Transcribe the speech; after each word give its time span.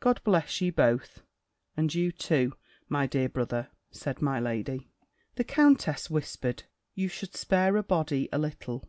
God 0.00 0.22
bless 0.24 0.62
you 0.62 0.72
both." 0.72 1.20
"And 1.76 1.94
you 1.94 2.10
too, 2.10 2.54
my 2.88 3.06
dear 3.06 3.28
brother," 3.28 3.68
said 3.90 4.22
my 4.22 4.40
lady. 4.40 4.88
The 5.34 5.44
countess 5.44 6.08
whispered, 6.08 6.62
"You 6.94 7.08
should 7.08 7.34
spare 7.36 7.76
a 7.76 7.82
body 7.82 8.26
a 8.32 8.38
little! 8.38 8.88